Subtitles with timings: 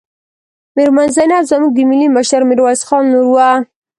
[0.75, 3.49] میرمن زینب زموږ د ملي مشر میرویس خان لور وه.